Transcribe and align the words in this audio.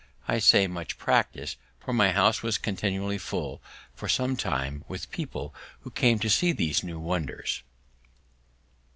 I 0.27 0.39
say 0.39 0.65
much 0.65 0.97
practice, 0.97 1.57
for 1.79 1.93
my 1.93 2.09
house 2.11 2.41
was 2.41 2.57
continually 2.57 3.19
full, 3.19 3.61
for 3.93 4.09
some 4.09 4.35
time, 4.35 4.83
with 4.87 5.11
people 5.11 5.53
who 5.81 5.91
came 5.91 6.17
to 6.17 6.27
see 6.27 6.53
these 6.53 6.83
new 6.83 6.99
wonders. 6.99 7.61